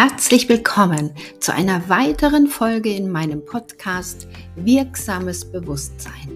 Herzlich 0.00 0.48
willkommen 0.48 1.10
zu 1.40 1.52
einer 1.52 1.88
weiteren 1.88 2.46
Folge 2.46 2.88
in 2.88 3.10
meinem 3.10 3.44
Podcast 3.44 4.28
Wirksames 4.54 5.44
Bewusstsein. 5.44 6.30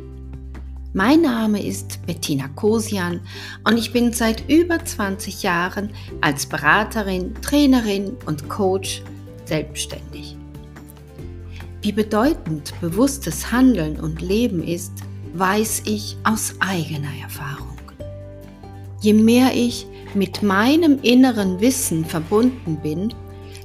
Mein 0.95 1.21
Name 1.21 1.65
ist 1.65 2.05
Bettina 2.05 2.49
Kosian 2.57 3.21
und 3.63 3.79
ich 3.79 3.93
bin 3.93 4.13
seit 4.13 4.51
über 4.51 4.85
20 4.85 5.45
Jahren 5.45 5.91
als 6.23 6.45
Beraterin, 6.45 7.37
Trainerin 7.41 8.17
und 8.27 8.49
Coach 8.49 9.05
selbstständig. 9.45 10.37
Wie 11.83 11.93
bedeutend 11.93 12.75
bewusstes 12.81 13.53
Handeln 13.53 14.01
und 14.01 14.23
Leben 14.23 14.65
ist, 14.65 15.05
weiß 15.35 15.83
ich 15.87 16.17
aus 16.25 16.57
eigener 16.59 17.15
Erfahrung. 17.23 17.79
Je 19.03 19.13
mehr 19.13 19.53
ich 19.55 19.87
mit 20.15 20.43
meinem 20.43 20.99
inneren 21.03 21.61
Wissen 21.61 22.05
verbunden 22.05 22.81
bin, 22.83 23.15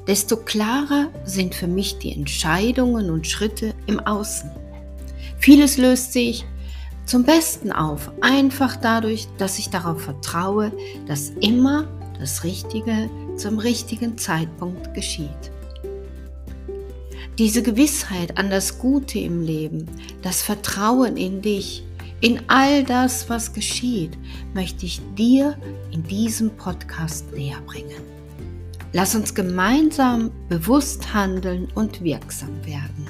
desto 0.08 0.38
klarer 0.38 1.10
sind 1.26 1.54
für 1.54 1.68
mich 1.68 2.00
die 2.00 2.14
Entscheidungen 2.14 3.10
und 3.10 3.28
Schritte 3.28 3.74
im 3.86 4.00
Außen. 4.00 4.50
Vieles 5.38 5.78
löst 5.78 6.14
sich 6.14 6.46
zum 7.06 7.24
Besten 7.24 7.72
auf, 7.72 8.12
einfach 8.22 8.76
dadurch, 8.76 9.28
dass 9.38 9.60
ich 9.60 9.70
darauf 9.70 10.02
vertraue, 10.02 10.72
dass 11.08 11.30
immer 11.42 11.88
das 12.20 12.44
Richtige 12.44 13.10
zum 13.36 13.60
richtigen 13.60 14.18
Zeitpunkt 14.18 14.94
geschieht. 14.94 15.52
Diese 17.38 17.62
Gewissheit 17.62 18.38
an 18.38 18.50
das 18.50 18.80
Gute 18.80 19.20
im 19.20 19.44
Leben, 19.44 19.86
das 20.24 20.42
Vertrauen 20.42 21.18
in 21.18 21.42
dich, 21.42 21.84
in 22.20 22.42
all 22.48 22.84
das, 22.84 23.30
was 23.30 23.54
geschieht, 23.54 24.18
möchte 24.56 24.88
ich 24.88 25.02
dir 25.16 25.56
in 25.92 26.02
diesem 26.04 26.50
Podcast 26.58 27.32
näher 27.32 27.62
bringen. 27.68 28.17
Lass 28.94 29.16
uns 29.16 29.36
gemeinsam 29.36 30.32
bewusst 30.48 31.14
handeln 31.14 31.68
und 31.76 32.04
wirksam 32.04 32.66
werden. 32.66 33.08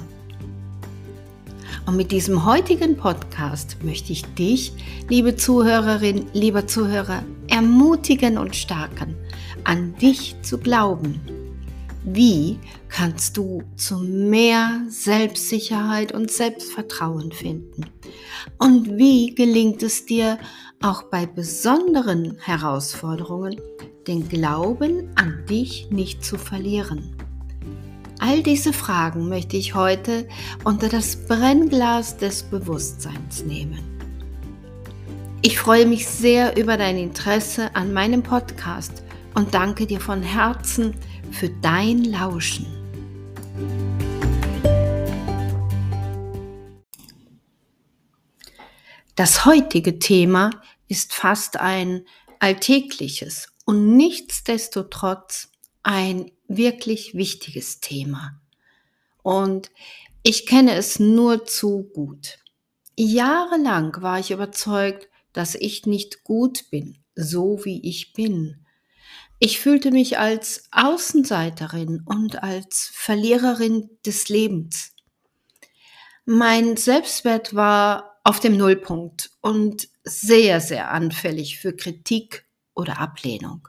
Und 1.86 1.96
mit 1.96 2.12
diesem 2.12 2.44
heutigen 2.44 2.96
Podcast 2.96 3.78
möchte 3.82 4.12
ich 4.12 4.24
dich, 4.34 4.72
liebe 5.08 5.36
Zuhörerin, 5.36 6.26
lieber 6.34 6.66
Zuhörer, 6.66 7.22
ermutigen 7.48 8.36
und 8.38 8.56
stärken, 8.56 9.16
an 9.64 9.94
dich 9.96 10.36
zu 10.42 10.58
glauben. 10.58 11.20
Wie 12.04 12.58
kannst 12.88 13.36
du 13.36 13.62
zu 13.76 13.98
mehr 13.98 14.82
Selbstsicherheit 14.88 16.12
und 16.12 16.30
Selbstvertrauen 16.30 17.32
finden? 17.32 17.86
Und 18.58 18.98
wie 18.98 19.34
gelingt 19.34 19.82
es 19.82 20.06
dir 20.06 20.38
auch 20.82 21.04
bei 21.04 21.26
besonderen 21.26 22.36
Herausforderungen, 22.40 23.56
den 24.08 24.28
Glauben 24.28 25.10
an 25.16 25.44
dich 25.46 25.90
nicht 25.90 26.24
zu 26.24 26.38
verlieren? 26.38 27.14
All 28.18 28.42
diese 28.42 28.72
Fragen 28.72 29.28
möchte 29.28 29.56
ich 29.56 29.74
heute 29.74 30.26
unter 30.64 30.88
das 30.88 31.26
Brennglas 31.26 32.16
des 32.16 32.42
Bewusstseins 32.42 33.44
nehmen. 33.44 33.78
Ich 35.42 35.58
freue 35.58 35.86
mich 35.86 36.08
sehr 36.08 36.56
über 36.56 36.76
dein 36.76 36.96
Interesse 36.96 37.76
an 37.76 37.92
meinem 37.92 38.22
Podcast 38.22 39.04
und 39.34 39.54
danke 39.54 39.86
dir 39.86 40.00
von 40.00 40.22
Herzen 40.22 40.94
für 41.30 41.50
dein 41.50 42.02
Lauschen. 42.04 42.66
Das 49.14 49.44
heutige 49.44 49.98
Thema 49.98 50.50
ist 50.88 51.12
fast 51.12 51.60
ein 51.60 52.04
alltägliches 52.40 53.48
und 53.68 53.98
nichtsdestotrotz 53.98 55.50
ein 55.82 56.30
wirklich 56.46 57.12
wichtiges 57.12 57.80
Thema. 57.80 58.40
Und 59.22 59.70
ich 60.22 60.46
kenne 60.46 60.72
es 60.72 60.98
nur 60.98 61.44
zu 61.44 61.82
gut. 61.82 62.38
Jahrelang 62.96 63.94
war 64.00 64.20
ich 64.20 64.30
überzeugt, 64.30 65.10
dass 65.34 65.54
ich 65.54 65.84
nicht 65.84 66.24
gut 66.24 66.70
bin, 66.70 66.96
so 67.14 67.62
wie 67.66 67.86
ich 67.86 68.14
bin. 68.14 68.64
Ich 69.38 69.60
fühlte 69.60 69.90
mich 69.90 70.18
als 70.18 70.70
Außenseiterin 70.72 72.04
und 72.06 72.42
als 72.42 72.90
Verliererin 72.94 73.90
des 74.06 74.30
Lebens. 74.30 74.94
Mein 76.24 76.78
Selbstwert 76.78 77.54
war 77.54 78.18
auf 78.24 78.40
dem 78.40 78.56
Nullpunkt 78.56 79.30
und 79.42 79.90
sehr, 80.04 80.62
sehr 80.62 80.90
anfällig 80.90 81.58
für 81.58 81.76
Kritik 81.76 82.47
oder 82.78 82.98
Ablehnung. 82.98 83.68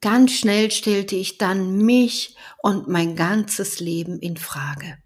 Ganz 0.00 0.32
schnell 0.32 0.70
stellte 0.70 1.14
ich 1.16 1.38
dann 1.38 1.76
mich 1.76 2.36
und 2.62 2.88
mein 2.88 3.14
ganzes 3.14 3.78
Leben 3.78 4.18
in 4.18 4.36
Frage. 4.36 4.98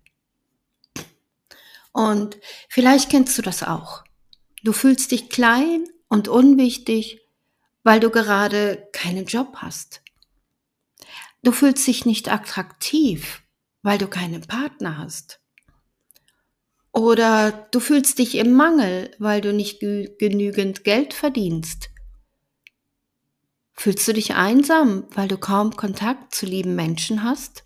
Und 1.93 2.39
vielleicht 2.69 3.11
kennst 3.11 3.37
du 3.37 3.43
das 3.43 3.63
auch. 3.63 4.05
Du 4.63 4.73
fühlst 4.73 5.13
dich 5.13 5.29
klein 5.29 5.87
und 6.09 6.29
unwichtig, 6.29 7.21
weil 7.85 8.01
du 8.01 8.11
gerade 8.11 8.89
keinen 8.93 9.27
Job 9.27 9.57
hast. 9.57 10.03
Du 11.43 11.53
fühlst 11.53 11.87
dich 11.87 12.05
nicht 12.05 12.31
attraktiv, 12.31 13.43
weil 13.83 13.99
du 13.99 14.09
keinen 14.09 14.43
Partner 14.43 14.99
hast. 14.99 15.41
Oder 16.93 17.69
du 17.71 17.81
fühlst 17.81 18.19
dich 18.19 18.37
im 18.37 18.55
Mangel, 18.55 19.15
weil 19.19 19.43
du 19.43 19.53
nicht 19.53 19.81
genügend 19.81 20.85
Geld 20.85 21.15
verdienst. 21.15 21.91
Fühlst 23.77 24.09
du 24.09 24.15
dich 24.15 24.35
einsam, 24.35 25.05
weil 25.11 25.29
du 25.29 25.37
kaum 25.37 25.77
Kontakt 25.77 26.35
zu 26.35 26.47
lieben 26.47 26.75
Menschen 26.75 27.23
hast? 27.23 27.63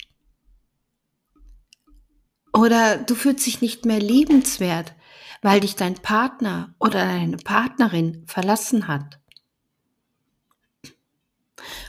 Oder 2.53 2.99
du 2.99 3.15
fühlst 3.15 3.47
dich 3.47 3.61
nicht 3.61 3.85
mehr 3.85 4.01
liebenswert, 4.01 4.95
weil 5.41 5.61
dich 5.61 5.77
dein 5.77 5.95
Partner 5.95 6.75
oder 6.81 7.05
deine 7.05 7.37
Partnerin 7.37 8.25
verlassen 8.27 8.89
hat. 8.89 9.21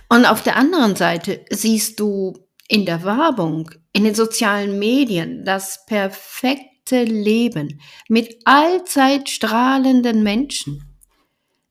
Und 0.07 0.25
auf 0.25 0.43
der 0.43 0.55
anderen 0.55 0.95
Seite 0.95 1.45
siehst 1.49 1.99
du 1.99 2.33
in 2.67 2.85
der 2.85 3.03
Werbung, 3.03 3.71
in 3.91 4.03
den 4.03 4.15
sozialen 4.15 4.77
Medien 4.77 5.43
das 5.45 5.85
perfekte 5.85 7.03
Leben 7.03 7.81
mit 8.07 8.39
allzeit 8.45 9.29
strahlenden 9.29 10.21
Menschen. 10.21 10.91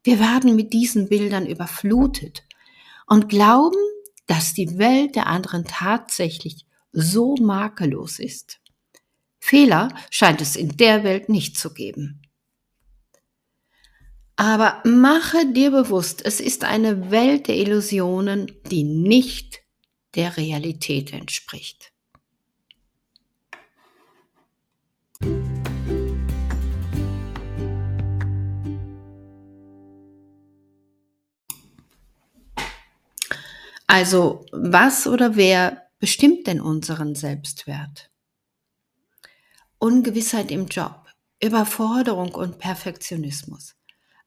Wir 0.02 0.18
werden 0.18 0.56
mit 0.56 0.72
diesen 0.72 1.08
Bildern 1.08 1.46
überflutet 1.46 2.42
und 3.06 3.28
glauben, 3.28 3.78
dass 4.26 4.54
die 4.54 4.78
Welt 4.78 5.16
der 5.16 5.26
anderen 5.26 5.64
tatsächlich 5.64 6.66
so 6.92 7.34
makellos 7.36 8.18
ist. 8.18 8.60
Fehler 9.38 9.88
scheint 10.10 10.40
es 10.40 10.56
in 10.56 10.76
der 10.76 11.02
Welt 11.04 11.28
nicht 11.28 11.58
zu 11.58 11.72
geben. 11.72 12.22
Aber 14.36 14.80
mache 14.84 15.52
dir 15.52 15.70
bewusst, 15.70 16.24
es 16.24 16.40
ist 16.40 16.64
eine 16.64 17.10
Welt 17.10 17.48
der 17.48 17.56
Illusionen, 17.56 18.50
die 18.70 18.84
nicht 18.84 19.60
der 20.14 20.36
Realität 20.36 21.12
entspricht. 21.12 21.89
Also 33.92 34.46
was 34.52 35.08
oder 35.08 35.34
wer 35.34 35.82
bestimmt 35.98 36.46
denn 36.46 36.60
unseren 36.60 37.16
Selbstwert? 37.16 38.08
Ungewissheit 39.80 40.52
im 40.52 40.68
Job, 40.68 41.08
Überforderung 41.42 42.32
und 42.36 42.60
Perfektionismus, 42.60 43.74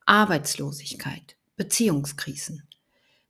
Arbeitslosigkeit, 0.06 1.38
Beziehungskrisen, 1.56 2.68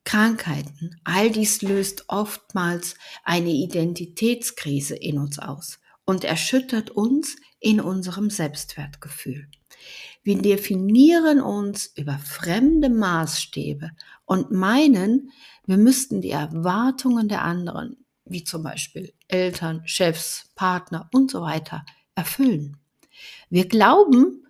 Krankheiten, 0.05 0.99
all 1.03 1.29
dies 1.29 1.61
löst 1.61 2.05
oftmals 2.07 2.95
eine 3.23 3.51
Identitätskrise 3.51 4.95
in 4.95 5.19
uns 5.19 5.37
aus 5.37 5.79
und 6.03 6.23
erschüttert 6.23 6.89
uns 6.89 7.35
in 7.63 7.79
unserem 7.79 8.29
Selbstwertgefühl. 8.29 9.47
Wir 10.21 10.37
definieren 10.41 11.41
uns 11.41 11.87
über 11.95 12.17
fremde 12.17 12.89
Maßstäbe 12.89 13.91
und 14.25 14.51
meinen, 14.51 15.31
wir 15.65 15.77
müssten 15.77 16.21
die 16.21 16.31
Erwartungen 16.31 17.29
der 17.29 17.41
anderen, 17.43 18.05
wie 18.25 18.43
zum 18.43 18.63
Beispiel 18.63 19.13
Eltern, 19.29 19.81
Chefs, 19.85 20.49
Partner 20.55 21.09
und 21.13 21.31
so 21.31 21.41
weiter, 21.41 21.85
erfüllen. 22.15 22.77
Wir 23.49 23.65
glauben, 23.67 24.45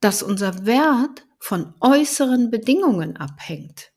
dass 0.00 0.22
unser 0.22 0.64
Wert 0.64 1.26
von 1.38 1.74
äußeren 1.80 2.50
Bedingungen 2.50 3.18
abhängt. 3.18 3.92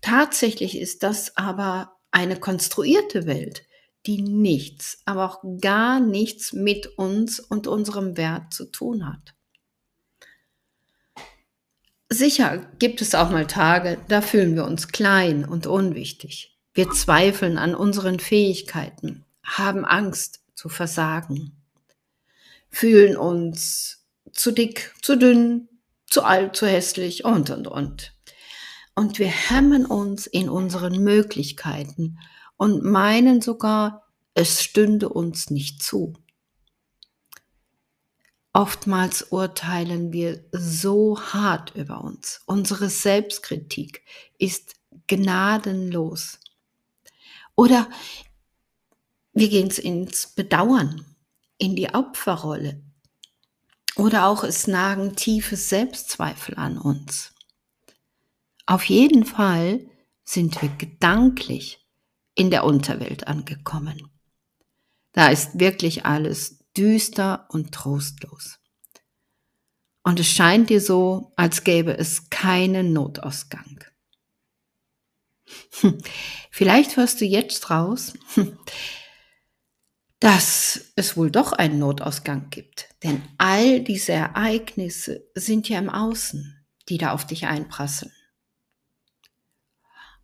Tatsächlich 0.00 0.76
ist 0.76 1.04
das 1.04 1.36
aber 1.36 1.96
eine 2.10 2.38
konstruierte 2.38 3.26
Welt, 3.26 3.64
die 4.06 4.22
nichts, 4.22 4.98
aber 5.04 5.24
auch 5.24 5.42
gar 5.60 6.00
nichts 6.00 6.52
mit 6.52 6.86
uns 6.98 7.40
und 7.40 7.66
unserem 7.66 8.16
Wert 8.16 8.52
zu 8.52 8.66
tun 8.66 9.06
hat. 9.06 9.34
Sicher 12.10 12.58
gibt 12.78 13.00
es 13.00 13.14
auch 13.14 13.30
mal 13.30 13.46
Tage, 13.46 13.98
da 14.08 14.20
fühlen 14.20 14.54
wir 14.54 14.64
uns 14.64 14.88
klein 14.88 15.44
und 15.44 15.66
unwichtig. 15.66 16.56
Wir 16.74 16.90
zweifeln 16.90 17.56
an 17.56 17.74
unseren 17.74 18.20
Fähigkeiten, 18.20 19.24
haben 19.42 19.84
Angst 19.84 20.42
zu 20.54 20.68
versagen, 20.68 21.56
fühlen 22.68 23.16
uns 23.16 24.06
zu 24.32 24.52
dick, 24.52 24.94
zu 25.00 25.16
dünn, 25.16 25.68
zu 26.08 26.24
alt, 26.24 26.56
zu 26.56 26.66
hässlich 26.66 27.24
und, 27.24 27.50
und, 27.50 27.66
und. 27.66 28.12
Und 28.94 29.18
wir 29.18 29.28
hemmen 29.28 29.86
uns 29.86 30.26
in 30.26 30.48
unseren 30.48 31.02
Möglichkeiten 31.02 32.18
und 32.56 32.84
meinen 32.84 33.40
sogar, 33.40 34.04
es 34.34 34.62
stünde 34.62 35.08
uns 35.08 35.50
nicht 35.50 35.82
zu. 35.82 36.14
Oftmals 38.52 39.22
urteilen 39.32 40.12
wir 40.12 40.44
so 40.52 41.20
hart 41.20 41.74
über 41.74 42.04
uns. 42.04 42.40
Unsere 42.46 42.88
Selbstkritik 42.88 44.04
ist 44.38 44.76
gnadenlos. 45.08 46.38
Oder 47.56 47.90
wir 49.32 49.48
gehen 49.48 49.70
ins 49.70 50.28
Bedauern, 50.28 51.04
in 51.58 51.74
die 51.74 51.92
Opferrolle. 51.92 52.80
Oder 53.96 54.26
auch 54.26 54.44
es 54.44 54.68
nagen 54.68 55.16
tiefe 55.16 55.56
Selbstzweifel 55.56 56.54
an 56.56 56.78
uns. 56.78 57.32
Auf 58.66 58.84
jeden 58.84 59.24
Fall 59.24 59.80
sind 60.24 60.62
wir 60.62 60.68
gedanklich 60.68 61.83
in 62.34 62.50
der 62.50 62.64
Unterwelt 62.64 63.26
angekommen. 63.26 64.10
Da 65.12 65.28
ist 65.28 65.58
wirklich 65.58 66.04
alles 66.04 66.58
düster 66.76 67.46
und 67.50 67.72
trostlos. 67.72 68.58
Und 70.02 70.20
es 70.20 70.28
scheint 70.28 70.70
dir 70.70 70.80
so, 70.80 71.32
als 71.36 71.64
gäbe 71.64 71.96
es 71.96 72.28
keinen 72.30 72.92
Notausgang. 72.92 73.84
Vielleicht 76.50 76.96
hörst 76.96 77.20
du 77.20 77.24
jetzt 77.24 77.70
raus, 77.70 78.12
dass 80.20 80.92
es 80.96 81.16
wohl 81.16 81.30
doch 81.30 81.52
einen 81.52 81.78
Notausgang 81.78 82.50
gibt. 82.50 82.88
Denn 83.02 83.22
all 83.38 83.80
diese 83.80 84.12
Ereignisse 84.12 85.26
sind 85.34 85.68
ja 85.68 85.78
im 85.78 85.90
Außen, 85.90 86.66
die 86.88 86.98
da 86.98 87.12
auf 87.12 87.26
dich 87.26 87.46
einprasseln. 87.46 88.12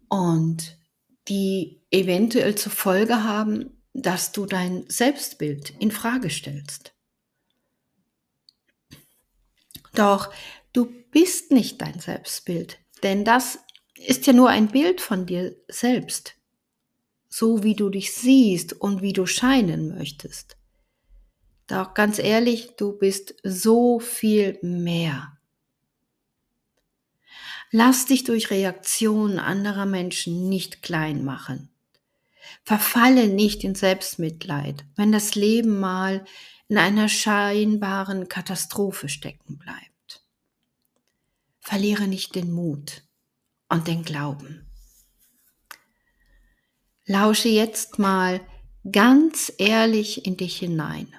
Und 0.09 0.77
die 1.29 1.80
eventuell 1.91 2.55
zur 2.55 2.73
Folge 2.73 3.25
haben, 3.25 3.83
dass 3.93 4.33
du 4.33 4.47
dein 4.47 4.85
Selbstbild 4.89 5.75
in 5.79 5.91
Frage 5.91 6.31
stellst. 6.31 6.95
Doch 9.95 10.33
du 10.73 10.87
bist 11.11 11.51
nicht 11.51 11.81
dein 11.81 11.99
Selbstbild, 11.99 12.79
denn 13.03 13.25
das 13.25 13.59
ist 13.97 14.27
ja 14.27 14.33
nur 14.33 14.49
ein 14.49 14.69
Bild 14.69 15.01
von 15.01 15.27
dir 15.27 15.57
selbst, 15.69 16.35
so 17.29 17.63
wie 17.63 17.75
du 17.75 17.91
dich 17.91 18.13
siehst 18.13 18.73
und 18.73 19.03
wie 19.03 19.13
du 19.13 19.27
scheinen 19.27 19.97
möchtest. 19.97 20.57
Doch 21.67 21.95
ganz 21.95 22.19
ehrlich, 22.19 22.77
du 22.77 22.97
bist 22.97 23.35
so 23.43 24.01
viel 24.01 24.59
mehr. 24.63 25.37
Lass 27.71 28.07
dich 28.07 28.25
durch 28.25 28.51
Reaktionen 28.51 29.39
anderer 29.39 29.87
Menschen 29.87 30.49
nicht 30.49 30.83
klein 30.83 31.25
machen. 31.25 31.70
Verfalle 32.65 33.29
nicht 33.29 33.65
in 33.65 33.75
Selbstmitleid, 33.75 34.85
wenn 34.97 35.13
das 35.13 35.35
Leben 35.35 35.81
mal 35.81 36.25
in 36.69 36.79
einer 36.79 37.09
scheinbaren 37.09 38.29
Katastrophe 38.29 39.09
stecken 39.09 39.59
bleibt. 39.59 40.25
Verliere 41.61 42.07
nicht 42.07 42.35
den 42.35 42.53
Mut 42.53 43.03
und 43.69 43.87
den 43.87 44.03
Glauben. 44.05 44.71
Lausche 47.07 47.49
jetzt 47.49 47.99
mal 47.99 48.41
ganz 48.91 49.53
ehrlich 49.59 50.27
in 50.27 50.37
dich 50.37 50.59
hinein. 50.59 51.13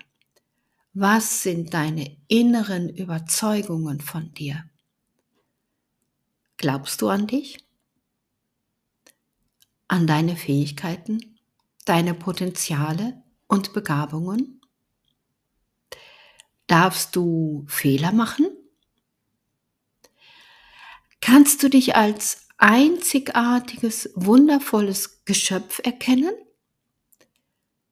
Was 0.94 1.44
sind 1.44 1.74
deine 1.74 2.18
inneren 2.28 2.90
Überzeugungen 2.90 4.02
von 4.02 4.34
dir? 4.34 4.66
Glaubst 6.58 7.02
du 7.02 7.08
an 7.08 7.28
dich? 7.28 7.60
An 9.92 10.08
deine 10.08 10.38
Fähigkeiten? 10.38 11.32
deine 11.86 12.14
Potenziale 12.14 13.22
und 13.48 13.74
Begabungen? 13.74 14.62
Darfst 16.68 17.16
du 17.16 17.66
Fehler 17.68 18.12
machen? 18.12 18.48
Kannst 21.20 21.62
du 21.62 21.70
dich 21.70 21.96
als 21.96 22.48
einzigartiges, 22.58 24.12
wundervolles 24.16 25.26
Geschöpf 25.26 25.80
erkennen? 25.84 26.34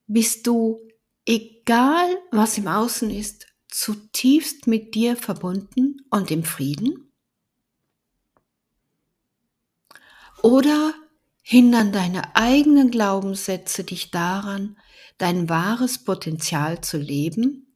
Bist 0.08 0.48
du, 0.48 0.80
egal 1.26 2.18
was 2.32 2.58
im 2.58 2.68
Außen 2.68 3.12
ist, 3.12 3.48
zutiefst 3.68 4.66
mit 4.66 4.96
dir 4.96 5.16
verbunden 5.16 5.98
und 6.10 6.32
im 6.32 6.44
Frieden? 6.44 7.12
Oder 10.42 10.94
hindern 11.50 11.92
deine 11.92 12.36
eigenen 12.36 12.92
Glaubenssätze 12.92 13.84
dich 13.84 14.12
daran, 14.12 14.78
dein 15.18 15.50
wahres 15.50 16.04
Potenzial 16.04 16.82
zu 16.82 16.98
leben 17.00 17.76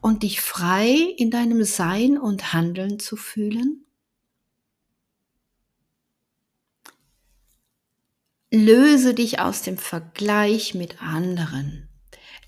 und 0.00 0.24
dich 0.24 0.40
frei 0.40 0.96
in 1.16 1.30
deinem 1.30 1.62
Sein 1.62 2.18
und 2.18 2.52
Handeln 2.52 2.98
zu 2.98 3.14
fühlen? 3.14 3.86
Löse 8.50 9.14
dich 9.14 9.38
aus 9.38 9.62
dem 9.62 9.78
Vergleich 9.78 10.74
mit 10.74 11.00
anderen. 11.00 11.88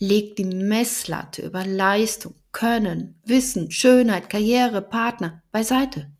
Leg 0.00 0.34
die 0.34 0.44
Messlatte 0.44 1.42
über 1.42 1.64
Leistung, 1.64 2.34
Können, 2.50 3.20
Wissen, 3.24 3.70
Schönheit, 3.70 4.28
Karriere, 4.28 4.82
Partner 4.82 5.44
beiseite. 5.52 6.12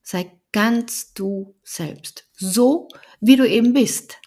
Sei 0.00 0.40
ganz 0.50 1.12
du 1.12 1.60
selbst, 1.62 2.29
so 2.40 2.88
wie 3.20 3.36
du 3.36 3.46
eben 3.48 3.72
bist. 3.72 4.18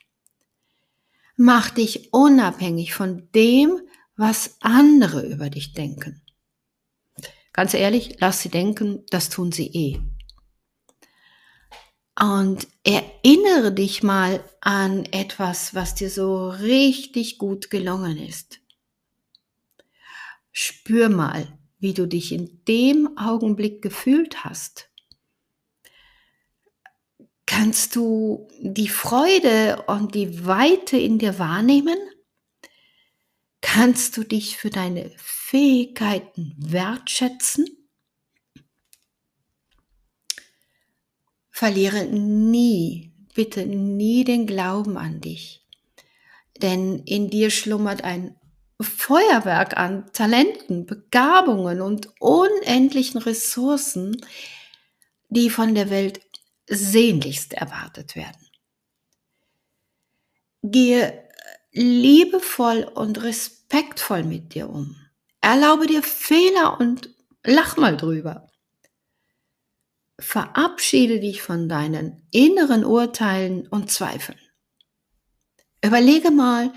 Mach 1.36 1.72
dich 1.72 2.14
unabhängig 2.14 2.94
von 2.94 3.30
dem, 3.34 3.82
was 4.16 4.58
andere 4.62 5.26
über 5.26 5.50
dich 5.50 5.74
denken. 5.74 6.22
Ganz 7.52 7.74
ehrlich, 7.74 8.18
lass 8.20 8.42
sie 8.42 8.50
denken, 8.50 9.04
das 9.10 9.30
tun 9.30 9.52
sie 9.52 9.68
eh. 9.68 10.00
Und 12.20 12.68
erinnere 12.84 13.72
dich 13.72 14.04
mal 14.04 14.44
an 14.62 15.06
etwas, 15.06 15.74
was 15.74 15.96
dir 15.96 16.12
so 16.12 16.50
richtig 16.50 17.40
gut 17.40 17.72
gelungen 17.72 18.18
ist. 18.18 18.60
Spür 20.52 21.10
mal, 21.10 21.60
wie 21.80 21.94
du 21.94 22.08
dich 22.08 22.32
in 22.32 22.64
dem 22.68 23.18
Augenblick 23.18 23.82
gefühlt 23.82 24.46
hast. 24.46 24.93
Kannst 27.56 27.96
du 27.96 28.48
die 28.62 28.88
Freude 28.88 29.84
und 29.86 30.16
die 30.16 30.48
Weite 30.48 30.98
in 30.98 31.20
dir 31.20 31.38
wahrnehmen? 31.38 32.00
Kannst 33.62 34.18
du 34.18 34.24
dich 34.24 34.58
für 34.58 34.72
deine 34.72 35.12
Fähigkeiten 35.18 36.56
wertschätzen? 36.58 37.68
Verliere 41.52 42.06
nie, 42.06 43.14
bitte 43.36 43.68
nie 43.68 44.24
den 44.24 44.48
Glauben 44.48 44.98
an 44.98 45.22
dich, 45.22 45.64
denn 46.60 47.04
in 47.06 47.30
dir 47.30 47.52
schlummert 47.52 48.04
ein 48.04 48.36
Feuerwerk 48.82 49.78
an 49.78 50.12
Talenten, 50.12 50.88
Begabungen 50.88 51.82
und 51.82 52.10
unendlichen 52.20 53.22
Ressourcen, 53.22 54.18
die 55.30 55.52
von 55.52 55.76
der 55.76 55.92
Welt 55.92 56.33
sehnlichst 56.68 57.54
erwartet 57.54 58.16
werden. 58.16 58.48
Gehe 60.64 61.28
liebevoll 61.72 62.84
und 62.84 63.22
respektvoll 63.24 64.24
mit 64.24 64.54
dir 64.54 64.70
um. 64.70 64.96
Erlaube 65.42 65.88
dir 65.88 66.04
Fehler 66.04 66.80
und 66.80 67.10
lach 67.44 67.76
mal 67.78 67.98
drüber. 67.98 68.50
Verabschiede 70.20 71.20
dich 71.20 71.42
von 71.42 71.68
deinen 71.68 72.28
inneren 72.32 72.86
Urteilen 72.86 73.68
und 73.68 73.92
Zweifeln. 73.92 74.40
Überlege 75.84 76.32
mal, 76.32 76.72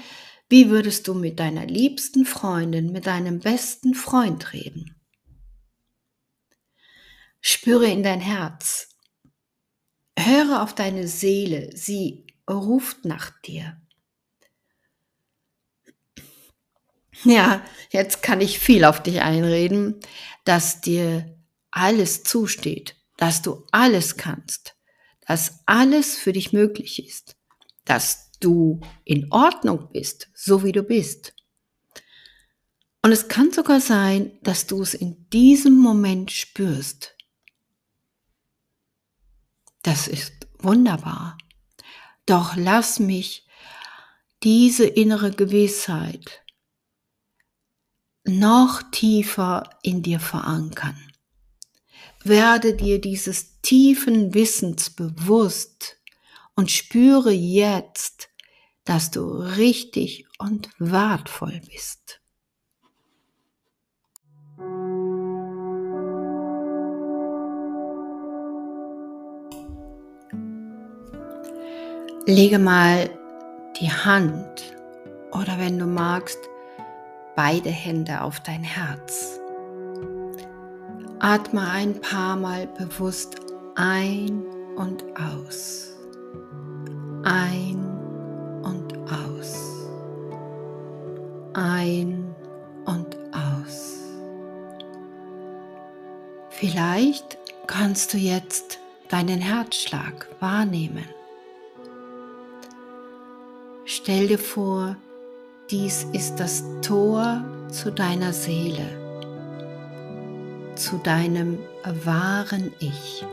wie 0.49 0.71
würdest 0.71 1.07
du 1.07 1.15
mit 1.15 1.39
deiner 1.39 1.67
liebsten 1.67 2.25
Freundin, 2.25 2.91
mit 2.91 3.07
deinem 3.07 3.41
besten 3.41 3.95
Freund 3.95 4.53
reden? 4.53 4.97
Spüre 7.41 7.87
in 7.87 8.03
dein 8.03 8.21
Herz 8.21 8.96
Höre 10.19 10.63
auf 10.63 10.75
deine 10.75 11.09
Seele, 11.09 11.71
sie 11.75 12.27
ruft 12.49 13.05
nach 13.05 13.31
dir. 13.43 13.81
Ja, 17.25 17.63
jetzt 17.91 18.23
kann 18.23 18.41
ich 18.41 18.59
viel 18.59 18.85
auf 18.85 19.03
dich 19.03 19.21
einreden, 19.21 20.01
dass 20.45 20.81
dir 20.81 21.37
alles 21.71 22.23
zusteht, 22.23 22.97
dass 23.17 23.43
du 23.43 23.67
alles 23.73 24.17
kannst, 24.17 24.77
dass 25.27 25.61
alles 25.67 26.17
für 26.17 26.33
dich 26.33 26.53
möglich 26.53 27.05
ist, 27.07 27.37
dass 27.85 28.31
du 28.41 28.81
in 29.05 29.33
Ordnung 29.33 29.89
bist, 29.93 30.29
so 30.35 30.63
wie 30.63 30.73
du 30.73 30.83
bist. 30.83 31.35
Und 33.03 33.13
es 33.13 33.29
kann 33.29 33.53
sogar 33.53 33.81
sein, 33.81 34.39
dass 34.43 34.67
du 34.67 34.83
es 34.83 34.95
in 34.95 35.29
diesem 35.31 35.75
Moment 35.75 36.33
spürst. 36.33 37.16
Das 39.87 40.09
ist 40.09 40.49
wunderbar. 40.59 41.39
Doch 42.27 42.57
lass 42.57 42.99
mich 42.99 43.47
diese 44.43 44.85
innere 44.85 45.31
Gewissheit 45.31 46.43
noch 48.25 48.83
tiefer 48.91 49.71
in 49.85 50.03
dir 50.03 50.19
verankern. 50.19 51.01
Werde 52.25 52.75
dir 52.75 53.01
dieses 53.01 53.61
tiefen 53.63 54.35
Wissens 54.35 54.91
bewusst 54.91 55.99
und 56.57 56.73
spüre 56.73 57.31
jetzt, 57.31 58.29
dass 58.83 59.13
du 59.13 59.25
richtig 59.25 60.27
und 60.39 60.69
wertvoll 60.81 61.61
bist. 61.71 62.21
Lege 72.29 72.59
mal 72.59 73.09
die 73.81 73.89
Hand 73.89 74.75
oder 75.31 75.61
wenn 75.61 75.79
du 75.79 75.87
magst, 75.87 76.41
beide 77.37 77.71
Hände 77.71 78.21
auf 78.21 78.41
dein 78.41 78.65
Herz. 78.65 79.39
Atme 81.21 81.71
ein 81.71 82.01
paar 82.01 82.35
Mal 82.35 82.67
bewusst 82.67 83.37
ein 83.77 84.43
und 84.75 85.05
aus. 85.15 85.93
Ein 87.23 87.79
und 88.65 88.93
aus. 89.09 89.89
Ein 91.55 92.35
und 92.87 93.17
aus. 93.31 94.01
Vielleicht 96.51 97.39
kannst 97.69 98.13
du 98.15 98.19
jetzt 98.19 98.81
deinen 99.11 99.41
Herzschlag 99.41 100.27
wahrnehmen. 100.41 101.07
Stell 103.99 104.29
dir 104.29 104.39
vor, 104.39 104.95
dies 105.71 106.05
ist 106.13 106.37
das 106.37 106.63
Tor 106.83 107.43
zu 107.71 107.91
deiner 107.91 108.35
Seele, 108.35 108.85
zu 110.75 110.99
deinem 110.99 111.59
wahren 112.05 112.75
Ich. 112.79 113.25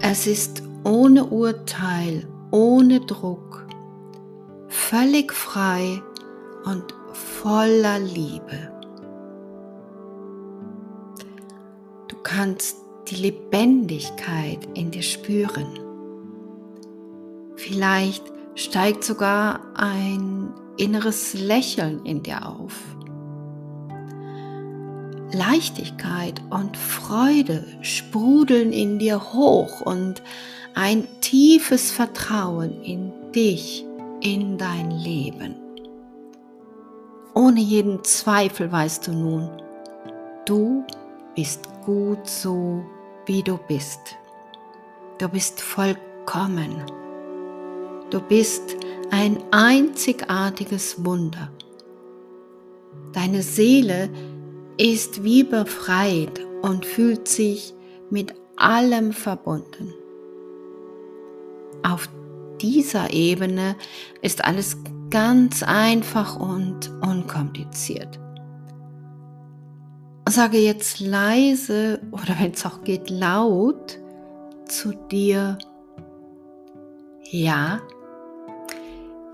Es 0.00 0.26
ist 0.26 0.62
ohne 0.82 1.26
Urteil, 1.26 2.26
ohne 2.50 3.00
Druck, 3.00 3.66
völlig 4.66 5.30
frei 5.34 6.02
und 6.64 6.86
voller 7.12 7.98
Liebe. 7.98 8.72
Du 12.08 12.16
kannst 12.22 12.78
die 13.08 13.16
Lebendigkeit 13.16 14.66
in 14.72 14.90
dir 14.90 15.02
spüren. 15.02 15.81
Vielleicht 17.72 18.22
steigt 18.54 19.02
sogar 19.02 19.60
ein 19.74 20.52
inneres 20.76 21.32
Lächeln 21.32 22.04
in 22.04 22.22
dir 22.22 22.46
auf. 22.46 22.78
Leichtigkeit 25.32 26.42
und 26.50 26.76
Freude 26.76 27.64
sprudeln 27.80 28.74
in 28.74 28.98
dir 28.98 29.32
hoch 29.32 29.80
und 29.80 30.22
ein 30.74 31.08
tiefes 31.22 31.90
Vertrauen 31.90 32.82
in 32.82 33.10
dich, 33.34 33.86
in 34.20 34.58
dein 34.58 34.90
Leben. 34.90 35.54
Ohne 37.34 37.60
jeden 37.60 38.04
Zweifel 38.04 38.70
weißt 38.70 39.06
du 39.06 39.12
nun, 39.12 39.48
du 40.44 40.84
bist 41.34 41.66
gut 41.86 42.28
so, 42.28 42.84
wie 43.24 43.42
du 43.42 43.58
bist. 43.66 44.18
Du 45.16 45.26
bist 45.26 45.58
vollkommen. 45.58 46.82
Du 48.12 48.20
bist 48.20 48.76
ein 49.10 49.42
einzigartiges 49.52 51.02
Wunder. 51.02 51.50
Deine 53.14 53.40
Seele 53.42 54.10
ist 54.76 55.24
wie 55.24 55.42
befreit 55.44 56.44
und 56.60 56.84
fühlt 56.84 57.26
sich 57.26 57.72
mit 58.10 58.34
allem 58.56 59.14
verbunden. 59.14 59.94
Auf 61.82 62.10
dieser 62.60 63.14
Ebene 63.14 63.76
ist 64.20 64.44
alles 64.44 64.76
ganz 65.08 65.62
einfach 65.62 66.38
und 66.38 66.90
unkompliziert. 67.00 68.20
Sage 70.28 70.58
jetzt 70.58 71.00
leise 71.00 71.98
oder 72.10 72.36
wenn 72.38 72.50
es 72.50 72.66
auch 72.66 72.84
geht 72.84 73.08
laut 73.08 73.98
zu 74.66 74.92
dir, 75.10 75.56
ja, 77.30 77.80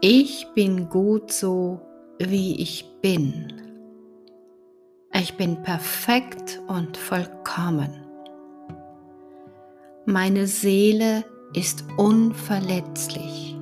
ich 0.00 0.46
bin 0.54 0.88
gut 0.88 1.32
so, 1.32 1.80
wie 2.20 2.60
ich 2.62 2.84
bin. 3.02 3.52
Ich 5.12 5.36
bin 5.36 5.60
perfekt 5.62 6.60
und 6.68 6.96
vollkommen. 6.96 8.06
Meine 10.06 10.46
Seele 10.46 11.24
ist 11.52 11.84
unverletzlich. 11.96 13.56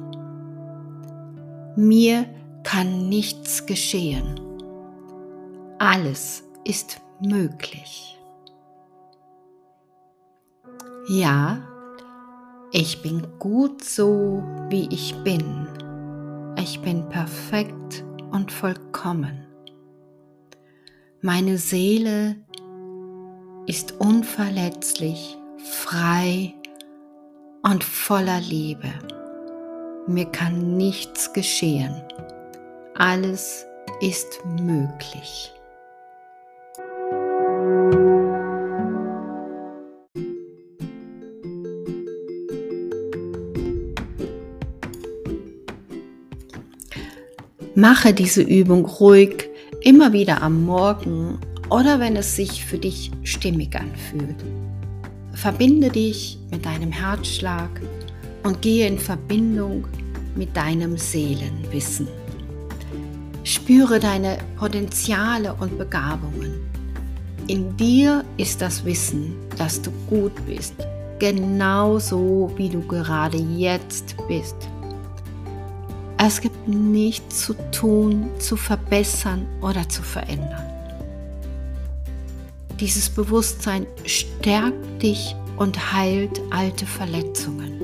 Mir 1.77 2.27
kann 2.65 3.09
nichts 3.09 3.65
geschehen. 3.65 4.39
Alles 5.79 6.45
ist 6.65 7.01
möglich. 7.21 8.19
Ja, 11.09 11.63
ich 12.73 13.01
bin 13.01 13.27
gut 13.39 13.83
so, 13.83 14.43
wie 14.69 14.89
ich 14.91 15.15
bin 15.23 15.67
ich 16.67 16.81
bin 16.81 17.09
perfekt 17.09 18.05
und 18.33 18.51
vollkommen. 18.51 19.47
Meine 21.21 21.59
Seele 21.59 22.35
ist 23.67 23.93
unverletzlich, 24.01 25.39
frei 25.59 26.55
und 27.63 27.85
voller 27.85 28.41
Liebe. 28.41 28.93
Mir 30.09 30.27
kann 30.27 30.77
nichts 30.77 31.33
geschehen. 31.33 32.03
Alles 32.97 33.65
ist 34.01 34.45
möglich. 34.59 35.53
Mache 47.79 48.15
diese 48.15 48.41
Übung 48.41 48.87
ruhig 48.87 49.51
immer 49.83 50.15
wieder 50.15 50.41
am 50.41 50.65
Morgen 50.65 51.39
oder 51.69 52.01
wenn 52.01 52.17
es 52.17 52.35
sich 52.35 52.65
für 52.65 52.79
dich 52.79 53.11
stimmig 53.23 53.77
anfühlt. 53.77 54.43
Verbinde 55.35 55.91
dich 55.91 56.39
mit 56.51 56.65
deinem 56.65 56.91
Herzschlag 56.91 57.69
und 58.45 58.63
gehe 58.63 58.87
in 58.87 58.99
Verbindung 58.99 59.87
mit 60.37 60.57
deinem 60.57 60.97
Seelenwissen. 60.97 62.09
Spüre 63.45 64.01
deine 64.01 64.39
Potenziale 64.57 65.53
und 65.53 65.77
Begabungen. 65.77 66.55
In 67.47 67.77
dir 67.77 68.25
ist 68.39 68.63
das 68.63 68.87
Wissen, 68.87 69.35
dass 69.59 69.83
du 69.83 69.91
gut 70.09 70.33
bist, 70.47 70.77
genauso 71.19 72.51
wie 72.57 72.71
du 72.71 72.81
gerade 72.89 73.37
jetzt 73.37 74.17
bist. 74.29 74.67
Es 76.19 76.41
gibt 76.41 76.67
nichts 76.67 77.43
zu 77.43 77.55
tun, 77.73 78.31
zu 78.39 78.57
verbessern 78.57 79.47
oder 79.61 79.89
zu 79.89 80.03
verändern. 80.03 80.65
Dieses 82.81 83.11
Bewusstsein 83.11 83.87
stärkt 84.05 85.03
dich 85.03 85.35
und 85.57 85.93
heilt 85.93 86.41
alte 86.51 86.87
Verletzungen. 86.87 87.81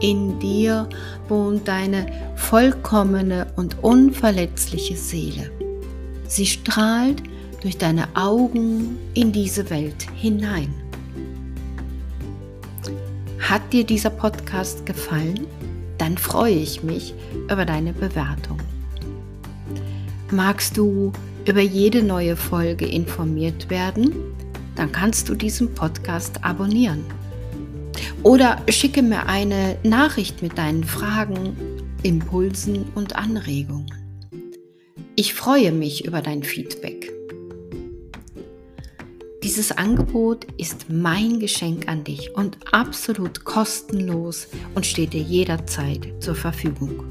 In 0.00 0.38
dir 0.38 0.88
wohnt 1.28 1.66
deine 1.66 2.06
vollkommene 2.36 3.46
und 3.56 3.82
unverletzliche 3.82 4.96
Seele. 4.96 5.50
Sie 6.28 6.46
strahlt 6.46 7.22
durch 7.62 7.78
deine 7.78 8.08
Augen 8.14 8.98
in 9.14 9.32
diese 9.32 9.70
Welt 9.70 10.06
hinein. 10.14 10.74
Hat 13.38 13.72
dir 13.72 13.84
dieser 13.84 14.10
Podcast 14.10 14.84
gefallen? 14.84 15.46
Dann 15.98 16.18
freue 16.18 16.54
ich 16.54 16.82
mich 16.82 17.14
über 17.50 17.64
deine 17.64 17.92
Bewertung. 17.92 18.58
Magst 20.30 20.76
du 20.76 21.12
über 21.46 21.60
jede 21.60 22.02
neue 22.02 22.36
Folge 22.36 22.86
informiert 22.86 23.70
werden? 23.70 24.14
Dann 24.76 24.90
kannst 24.90 25.28
du 25.28 25.34
diesen 25.34 25.72
Podcast 25.74 26.44
abonnieren. 26.44 27.04
Oder 28.22 28.60
schicke 28.68 29.02
mir 29.02 29.26
eine 29.26 29.76
Nachricht 29.84 30.42
mit 30.42 30.58
deinen 30.58 30.82
Fragen, 30.82 31.56
Impulsen 32.02 32.86
und 32.94 33.16
Anregungen. 33.16 33.86
Ich 35.14 35.34
freue 35.34 35.70
mich 35.70 36.04
über 36.04 36.22
dein 36.22 36.42
Feedback. 36.42 37.13
Dieses 39.54 39.70
Angebot 39.70 40.48
ist 40.56 40.86
mein 40.90 41.38
Geschenk 41.38 41.86
an 41.86 42.02
dich 42.02 42.34
und 42.34 42.58
absolut 42.72 43.44
kostenlos 43.44 44.48
und 44.74 44.84
steht 44.84 45.12
dir 45.12 45.22
jederzeit 45.22 46.12
zur 46.18 46.34
Verfügung. 46.34 47.04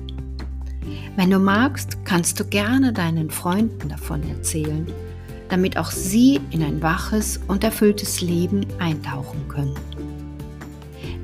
Wenn 1.16 1.30
du 1.30 1.40
magst, 1.40 2.04
kannst 2.04 2.42
du 2.42 2.44
gerne 2.44 2.92
deinen 2.92 3.30
Freunden 3.32 3.88
davon 3.88 4.28
erzählen, 4.28 4.86
damit 5.48 5.78
auch 5.78 5.90
sie 5.90 6.42
in 6.52 6.62
ein 6.64 6.82
waches 6.82 7.40
und 7.48 7.64
erfülltes 7.64 8.20
Leben 8.20 8.66
eintauchen 8.78 9.48
können. 9.48 9.80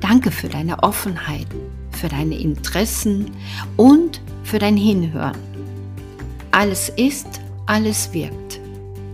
Danke 0.00 0.30
für 0.30 0.48
deine 0.48 0.82
Offenheit, 0.82 1.48
für 1.90 2.08
deine 2.08 2.38
Interessen 2.38 3.30
und 3.76 4.22
für 4.42 4.58
dein 4.58 4.78
Hinhören. 4.78 5.36
Alles 6.50 6.88
ist, 6.96 7.42
alles 7.66 8.10
wirkt. 8.14 8.58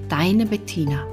Deine 0.08 0.46
Bettina. 0.46 1.04